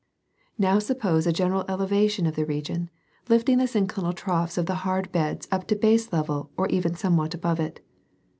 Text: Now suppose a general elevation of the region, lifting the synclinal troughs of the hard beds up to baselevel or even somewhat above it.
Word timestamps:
Now 0.57 0.79
suppose 0.79 1.27
a 1.27 1.31
general 1.31 1.63
elevation 1.69 2.25
of 2.25 2.35
the 2.35 2.43
region, 2.43 2.89
lifting 3.29 3.59
the 3.59 3.65
synclinal 3.67 4.15
troughs 4.15 4.57
of 4.57 4.65
the 4.65 4.73
hard 4.81 5.11
beds 5.11 5.47
up 5.51 5.67
to 5.67 5.75
baselevel 5.75 6.49
or 6.57 6.67
even 6.69 6.95
somewhat 6.95 7.35
above 7.35 7.59
it. 7.59 7.85